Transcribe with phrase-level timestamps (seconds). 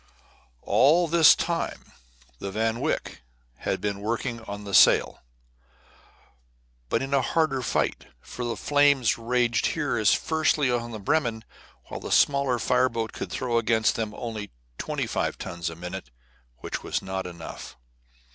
[0.63, 1.91] All this time
[2.39, 3.21] the Van Wyck
[3.57, 5.19] had been working on the Saale,
[6.89, 10.97] but in a harder fight, for the flames raged here as fiercely as on the
[10.97, 11.43] Bremen,
[11.89, 15.85] while the smaller fire boat could throw against them only twenty five tons of water
[15.87, 16.09] a minute,
[16.61, 17.77] which was not enough.